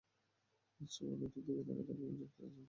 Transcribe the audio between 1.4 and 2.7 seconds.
দিকে তাঁকে ঢাকা মেডিকেল কলেজে ভর্তি করা হয়।